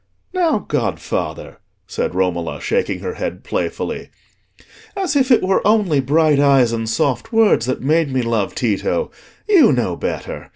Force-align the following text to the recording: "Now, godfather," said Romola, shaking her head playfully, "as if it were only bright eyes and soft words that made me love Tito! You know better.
"Now, 0.33 0.57
godfather," 0.67 1.59
said 1.85 2.15
Romola, 2.15 2.59
shaking 2.59 3.01
her 3.01 3.13
head 3.13 3.43
playfully, 3.43 4.09
"as 4.97 5.15
if 5.15 5.29
it 5.29 5.43
were 5.43 5.61
only 5.63 5.99
bright 5.99 6.39
eyes 6.39 6.71
and 6.71 6.89
soft 6.89 7.31
words 7.31 7.67
that 7.67 7.81
made 7.83 8.09
me 8.11 8.23
love 8.23 8.55
Tito! 8.55 9.11
You 9.47 9.71
know 9.71 9.95
better. 9.95 10.49